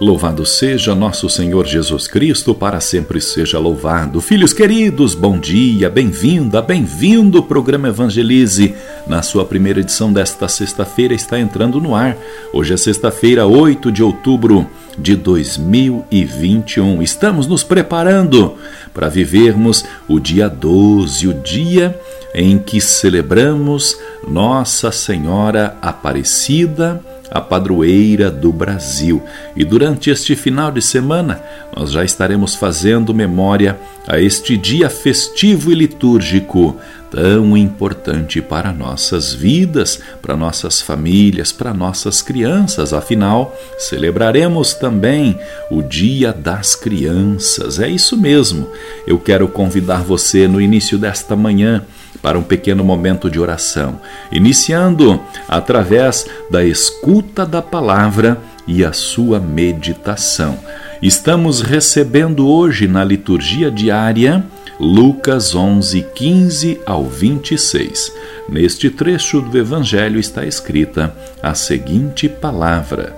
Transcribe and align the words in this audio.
Louvado 0.00 0.46
seja 0.46 0.94
nosso 0.94 1.28
Senhor 1.28 1.66
Jesus 1.66 2.06
Cristo, 2.06 2.54
para 2.54 2.78
sempre 2.78 3.20
seja 3.20 3.58
louvado. 3.58 4.20
Filhos 4.20 4.52
queridos, 4.52 5.12
bom 5.12 5.36
dia, 5.36 5.90
bem-vinda, 5.90 6.62
bem-vindo. 6.62 7.40
O 7.40 7.42
programa 7.42 7.88
Evangelize, 7.88 8.76
na 9.08 9.22
sua 9.22 9.44
primeira 9.44 9.80
edição 9.80 10.12
desta 10.12 10.46
sexta-feira, 10.46 11.14
está 11.14 11.36
entrando 11.40 11.80
no 11.80 11.96
ar. 11.96 12.16
Hoje 12.52 12.74
é 12.74 12.76
sexta-feira, 12.76 13.44
8 13.44 13.90
de 13.90 14.00
outubro 14.00 14.64
de 14.96 15.16
2021. 15.16 17.02
Estamos 17.02 17.48
nos 17.48 17.64
preparando 17.64 18.54
para 18.94 19.08
vivermos 19.08 19.84
o 20.06 20.20
dia 20.20 20.48
12, 20.48 21.26
o 21.26 21.34
dia 21.34 22.00
em 22.32 22.56
que 22.56 22.80
celebramos 22.80 23.98
Nossa 24.28 24.92
Senhora 24.92 25.76
Aparecida 25.82 27.02
a 27.30 27.40
padroeira 27.40 28.30
do 28.30 28.52
Brasil. 28.52 29.22
E 29.56 29.64
durante 29.64 30.10
este 30.10 30.34
final 30.34 30.70
de 30.70 30.82
semana, 30.82 31.42
nós 31.76 31.90
já 31.90 32.04
estaremos 32.04 32.54
fazendo 32.54 33.14
memória 33.14 33.78
a 34.06 34.18
este 34.18 34.56
dia 34.56 34.88
festivo 34.88 35.70
e 35.70 35.74
litúrgico 35.74 36.76
tão 37.10 37.56
importante 37.56 38.40
para 38.40 38.72
nossas 38.72 39.32
vidas, 39.32 40.00
para 40.20 40.36
nossas 40.36 40.80
famílias, 40.80 41.52
para 41.52 41.72
nossas 41.72 42.22
crianças. 42.22 42.92
Afinal, 42.92 43.56
celebraremos 43.78 44.74
também 44.74 45.38
o 45.70 45.82
Dia 45.82 46.32
das 46.32 46.74
Crianças. 46.74 47.78
É 47.78 47.88
isso 47.88 48.16
mesmo. 48.16 48.68
Eu 49.06 49.18
quero 49.18 49.48
convidar 49.48 50.02
você 50.02 50.46
no 50.46 50.60
início 50.60 50.98
desta 50.98 51.34
manhã 51.34 51.84
para 52.22 52.38
um 52.38 52.42
pequeno 52.42 52.84
momento 52.84 53.30
de 53.30 53.38
oração, 53.38 54.00
iniciando 54.30 55.20
através 55.48 56.26
da 56.50 56.64
escuta 56.64 57.44
da 57.46 57.62
palavra 57.62 58.38
e 58.66 58.84
a 58.84 58.92
sua 58.92 59.40
meditação. 59.40 60.58
Estamos 61.02 61.60
recebendo 61.62 62.48
hoje 62.48 62.88
na 62.88 63.04
liturgia 63.04 63.70
diária 63.70 64.44
Lucas 64.80 65.56
11, 65.56 66.06
15 66.14 66.80
ao 66.86 67.04
26. 67.04 68.12
Neste 68.48 68.88
trecho 68.88 69.40
do 69.40 69.58
Evangelho 69.58 70.20
está 70.20 70.44
escrita 70.46 71.12
a 71.42 71.52
seguinte 71.52 72.28
palavra. 72.28 73.16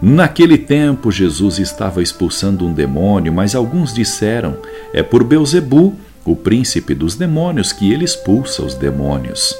Naquele 0.00 0.56
tempo, 0.56 1.12
Jesus 1.12 1.58
estava 1.58 2.02
expulsando 2.02 2.66
um 2.66 2.72
demônio, 2.72 3.32
mas 3.32 3.54
alguns 3.54 3.92
disseram: 3.92 4.56
É 4.92 5.02
por 5.02 5.22
Beuzebu, 5.22 5.94
o 6.24 6.36
príncipe 6.36 6.94
dos 6.94 7.14
demônios, 7.16 7.72
que 7.72 7.92
ele 7.92 8.04
expulsa 8.04 8.62
os 8.62 8.74
demônios. 8.74 9.54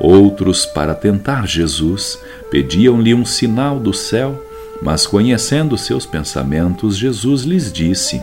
Outros, 0.00 0.66
para 0.66 0.94
tentar 0.94 1.46
Jesus, 1.46 2.18
pediam-lhe 2.50 3.14
um 3.14 3.24
sinal 3.24 3.78
do 3.78 3.92
céu, 3.92 4.42
mas 4.82 5.06
conhecendo 5.06 5.78
seus 5.78 6.04
pensamentos, 6.04 6.96
Jesus 6.96 7.42
lhes 7.42 7.72
disse: 7.72 8.20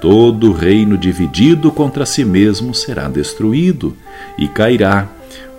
Todo 0.00 0.52
reino 0.52 0.96
dividido 0.96 1.72
contra 1.72 2.06
si 2.06 2.24
mesmo 2.24 2.74
será 2.74 3.08
destruído, 3.08 3.96
e 4.38 4.46
cairá 4.48 5.08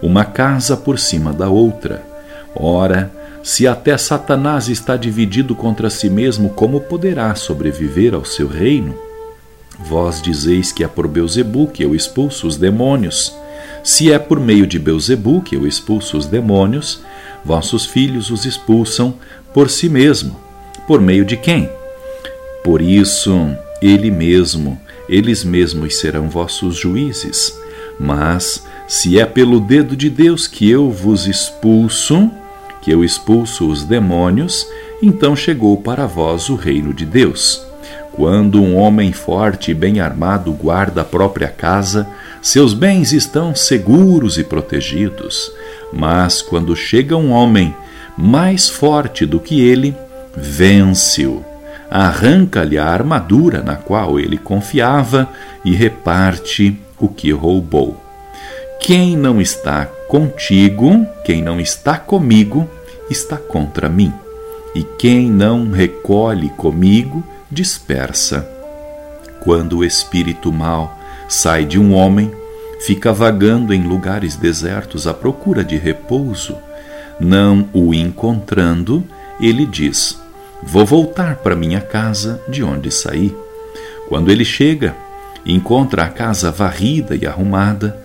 uma 0.01 0.23
casa 0.23 0.77
por 0.77 0.97
cima 0.97 1.33
da 1.33 1.49
outra. 1.49 2.03
Ora, 2.55 3.11
se 3.43 3.67
até 3.67 3.97
Satanás 3.97 4.69
está 4.69 4.95
dividido 4.95 5.55
contra 5.55 5.89
si 5.89 6.09
mesmo, 6.09 6.49
como 6.49 6.81
poderá 6.81 7.33
sobreviver 7.35 8.13
ao 8.13 8.25
seu 8.25 8.47
reino? 8.47 9.08
Vós 9.77 10.21
dizeis 10.21 10.71
que 10.71 10.83
é 10.83 10.87
por 10.87 11.07
Beuzebu 11.07 11.67
que 11.67 11.83
eu 11.83 11.93
expulso 11.93 12.47
os 12.47 12.57
demônios. 12.57 13.33
Se 13.83 14.11
é 14.11 14.19
por 14.19 14.39
meio 14.39 14.65
de 14.67 14.79
Beuzebu 14.79 15.41
que 15.41 15.55
eu 15.55 15.67
expulso 15.67 16.17
os 16.17 16.25
demônios, 16.25 17.01
vossos 17.43 17.85
filhos 17.85 18.29
os 18.29 18.45
expulsam 18.45 19.13
por 19.53 19.69
si 19.69 19.89
mesmo. 19.89 20.35
Por 20.87 20.99
meio 20.99 21.23
de 21.23 21.37
quem? 21.37 21.69
Por 22.63 22.81
isso, 22.81 23.33
ele 23.81 24.11
mesmo, 24.11 24.79
eles 25.07 25.43
mesmos 25.43 25.95
serão 25.95 26.29
vossos 26.29 26.75
juízes. 26.75 27.57
Mas, 27.99 28.65
se 28.87 29.19
é 29.19 29.25
pelo 29.25 29.59
dedo 29.59 29.95
de 29.95 30.09
Deus 30.09 30.47
que 30.47 30.69
eu 30.69 30.89
vos 30.89 31.27
expulso, 31.27 32.29
que 32.81 32.91
eu 32.91 33.03
expulso 33.03 33.67
os 33.67 33.83
demônios, 33.83 34.65
então 35.01 35.35
chegou 35.35 35.77
para 35.77 36.05
vós 36.05 36.49
o 36.49 36.55
reino 36.55 36.93
de 36.93 37.05
Deus. 37.05 37.68
Quando 38.19 38.61
um 38.61 38.75
homem 38.75 39.13
forte 39.13 39.71
e 39.71 39.73
bem 39.73 40.01
armado 40.01 40.51
guarda 40.51 40.99
a 40.99 41.05
própria 41.05 41.47
casa, 41.47 42.05
seus 42.41 42.73
bens 42.73 43.13
estão 43.13 43.55
seguros 43.55 44.37
e 44.37 44.43
protegidos. 44.43 45.49
Mas 45.93 46.41
quando 46.41 46.75
chega 46.75 47.15
um 47.15 47.31
homem 47.31 47.73
mais 48.17 48.67
forte 48.67 49.25
do 49.25 49.39
que 49.39 49.61
ele, 49.61 49.95
vence-o, 50.35 51.45
arranca-lhe 51.89 52.77
a 52.77 52.87
armadura 52.87 53.63
na 53.63 53.77
qual 53.77 54.19
ele 54.19 54.37
confiava 54.37 55.29
e 55.63 55.73
reparte 55.73 56.77
o 56.99 57.07
que 57.07 57.31
roubou. 57.31 57.95
Quem 58.81 59.15
não 59.15 59.39
está 59.39 59.85
contigo, 60.09 61.07
quem 61.23 61.41
não 61.41 61.57
está 61.57 61.97
comigo, 61.97 62.69
está 63.09 63.37
contra 63.37 63.87
mim. 63.87 64.11
E 64.75 64.83
quem 64.83 65.31
não 65.31 65.71
recolhe 65.71 66.49
comigo, 66.49 67.23
dispersa. 67.51 68.47
Quando 69.41 69.77
o 69.77 69.85
espírito 69.85 70.51
mau 70.51 70.97
sai 71.27 71.65
de 71.65 71.79
um 71.79 71.93
homem, 71.93 72.31
fica 72.81 73.11
vagando 73.13 73.73
em 73.73 73.83
lugares 73.83 74.35
desertos 74.35 75.07
à 75.07 75.13
procura 75.13 75.63
de 75.63 75.77
repouso. 75.77 76.55
Não 77.19 77.67
o 77.73 77.93
encontrando, 77.93 79.03
ele 79.39 79.65
diz: 79.65 80.19
Vou 80.61 80.85
voltar 80.85 81.37
para 81.37 81.55
minha 81.55 81.81
casa 81.81 82.41
de 82.47 82.63
onde 82.63 82.91
saí. 82.91 83.35
Quando 84.07 84.31
ele 84.31 84.43
chega, 84.43 84.95
encontra 85.45 86.03
a 86.03 86.09
casa 86.09 86.51
varrida 86.51 87.15
e 87.15 87.25
arrumada, 87.25 87.97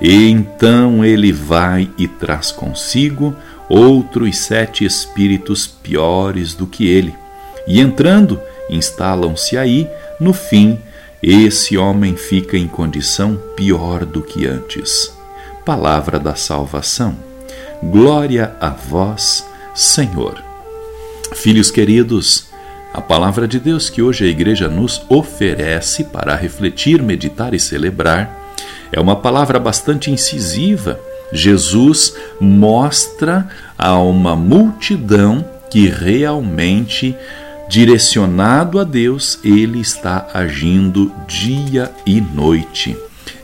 e 0.00 0.28
então 0.28 1.04
ele 1.04 1.32
vai 1.32 1.88
e 1.96 2.08
traz 2.08 2.50
consigo 2.50 3.34
outros 3.68 4.36
sete 4.38 4.84
espíritos 4.84 5.66
piores 5.66 6.54
do 6.54 6.66
que 6.66 6.88
ele. 6.88 7.14
E 7.66 7.80
entrando, 7.80 8.40
instalam-se 8.74 9.56
aí, 9.56 9.88
no 10.18 10.32
fim, 10.32 10.78
esse 11.22 11.76
homem 11.78 12.16
fica 12.16 12.56
em 12.56 12.66
condição 12.66 13.40
pior 13.56 14.04
do 14.04 14.22
que 14.22 14.46
antes. 14.46 15.16
Palavra 15.64 16.18
da 16.18 16.34
salvação. 16.34 17.16
Glória 17.82 18.54
a 18.60 18.70
vós, 18.70 19.46
Senhor. 19.74 20.42
Filhos 21.34 21.70
queridos, 21.70 22.46
a 22.92 23.00
palavra 23.00 23.48
de 23.48 23.58
Deus 23.58 23.88
que 23.88 24.02
hoje 24.02 24.24
a 24.24 24.28
igreja 24.28 24.68
nos 24.68 25.02
oferece 25.08 26.04
para 26.04 26.34
refletir, 26.34 27.02
meditar 27.02 27.54
e 27.54 27.60
celebrar 27.60 28.38
é 28.92 29.00
uma 29.00 29.16
palavra 29.16 29.58
bastante 29.58 30.10
incisiva. 30.10 31.00
Jesus 31.32 32.14
mostra 32.38 33.48
a 33.78 33.98
uma 33.98 34.36
multidão 34.36 35.44
que 35.70 35.88
realmente 35.88 37.16
direcionado 37.72 38.78
a 38.78 38.84
Deus, 38.84 39.38
ele 39.42 39.80
está 39.80 40.28
agindo 40.34 41.10
dia 41.26 41.90
e 42.04 42.20
noite. 42.20 42.94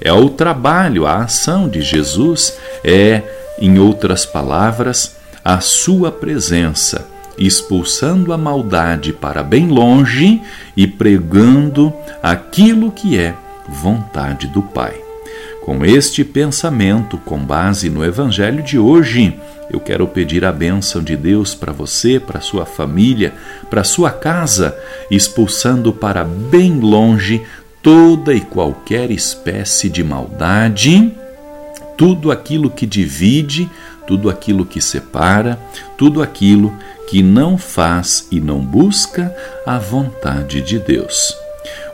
É 0.02 0.12
o 0.12 0.28
trabalho, 0.28 1.06
a 1.06 1.22
ação 1.22 1.66
de 1.66 1.80
Jesus, 1.80 2.58
é, 2.84 3.22
em 3.58 3.78
outras 3.78 4.26
palavras, 4.26 5.16
a 5.42 5.60
sua 5.60 6.12
presença, 6.12 7.08
expulsando 7.38 8.30
a 8.30 8.36
maldade 8.36 9.14
para 9.14 9.42
bem 9.42 9.66
longe 9.66 10.42
e 10.76 10.86
pregando 10.86 11.90
aquilo 12.22 12.92
que 12.92 13.18
é 13.18 13.34
vontade 13.66 14.46
do 14.46 14.60
Pai. 14.60 15.07
Com 15.68 15.84
este 15.84 16.24
pensamento, 16.24 17.18
com 17.18 17.38
base 17.38 17.90
no 17.90 18.02
Evangelho 18.02 18.62
de 18.62 18.78
hoje, 18.78 19.38
eu 19.70 19.78
quero 19.78 20.08
pedir 20.08 20.42
a 20.42 20.50
bênção 20.50 21.02
de 21.02 21.14
Deus 21.14 21.54
para 21.54 21.74
você, 21.74 22.18
para 22.18 22.40
sua 22.40 22.64
família, 22.64 23.34
para 23.68 23.84
sua 23.84 24.10
casa, 24.10 24.74
expulsando 25.10 25.92
para 25.92 26.24
bem 26.24 26.80
longe 26.80 27.42
toda 27.82 28.32
e 28.32 28.40
qualquer 28.40 29.10
espécie 29.10 29.90
de 29.90 30.02
maldade, 30.02 31.12
tudo 31.98 32.32
aquilo 32.32 32.70
que 32.70 32.86
divide, 32.86 33.68
tudo 34.06 34.30
aquilo 34.30 34.64
que 34.64 34.80
separa, 34.80 35.60
tudo 35.98 36.22
aquilo 36.22 36.72
que 37.10 37.22
não 37.22 37.58
faz 37.58 38.26
e 38.32 38.40
não 38.40 38.58
busca 38.58 39.36
a 39.66 39.78
vontade 39.78 40.62
de 40.62 40.78
Deus. 40.78 41.36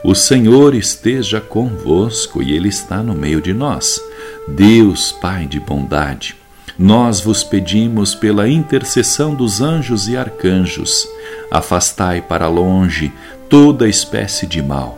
O 0.07 0.13
Senhor 0.13 0.75
esteja 0.75 1.41
convosco 1.41 2.43
e 2.43 2.55
Ele 2.55 2.69
está 2.69 3.01
no 3.01 3.15
meio 3.15 3.41
de 3.41 3.55
nós. 3.55 3.99
Deus, 4.47 5.11
Pai 5.11 5.47
de 5.47 5.59
bondade, 5.59 6.35
nós 6.77 7.19
vos 7.19 7.43
pedimos 7.43 8.13
pela 8.13 8.47
intercessão 8.47 9.33
dos 9.33 9.61
anjos 9.61 10.07
e 10.07 10.15
arcanjos, 10.15 11.07
Afastai 11.49 12.21
para 12.21 12.47
longe 12.47 13.11
toda 13.49 13.89
espécie 13.89 14.45
de 14.45 14.61
mal. 14.61 14.95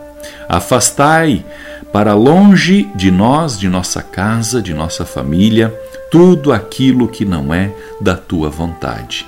Afastai 0.50 1.46
para 1.94 2.14
longe 2.14 2.90
de 2.94 3.10
nós, 3.10 3.58
de 3.58 3.70
nossa 3.70 4.04
casa, 4.04 4.62
de 4.62 4.74
nossa 4.74 5.06
família, 5.06 5.74
tudo 6.12 6.52
aquilo 6.52 7.08
que 7.08 7.24
não 7.24 7.54
é 7.54 7.72
da 8.02 8.18
tua 8.18 8.50
vontade. 8.50 9.26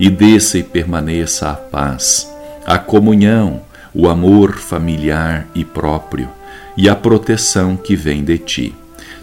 E 0.00 0.08
desça 0.08 0.56
e 0.56 0.62
permaneça 0.62 1.50
a 1.50 1.54
paz, 1.54 2.32
a 2.64 2.78
comunhão, 2.78 3.67
o 3.94 4.08
amor 4.08 4.56
familiar 4.56 5.46
e 5.54 5.64
próprio 5.64 6.28
e 6.76 6.88
a 6.88 6.94
proteção 6.94 7.76
que 7.76 7.96
vem 7.96 8.24
de 8.24 8.38
ti. 8.38 8.74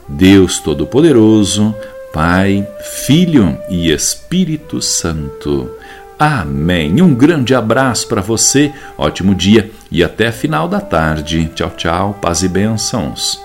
Deus 0.08 0.60
Todo-Poderoso, 0.60 1.74
Pai, 2.14 2.68
Filho 3.06 3.58
e 3.70 3.92
Espírito 3.92 4.82
Santo. 4.82 5.72
Amém. 6.18 7.02
Um 7.02 7.14
grande 7.14 7.54
abraço 7.54 8.08
para 8.08 8.22
você, 8.22 8.74
ótimo 8.98 9.36
dia 9.36 9.70
e 9.92 10.04
até 10.04 10.32
final 10.32 10.68
da 10.68 10.80
tarde. 10.80 11.50
Tchau, 11.54 11.72
tchau, 11.72 12.20
paz 12.22 12.42
e 12.42 12.48
bênçãos. 12.48 13.45